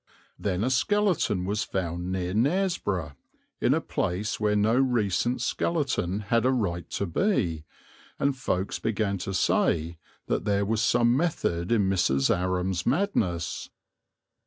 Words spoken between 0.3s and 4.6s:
Then a skeleton was found near Knaresborough, in a place where